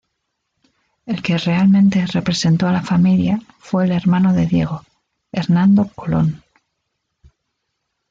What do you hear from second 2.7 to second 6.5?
la familia fue el hermano de Diego, Hernando Colón.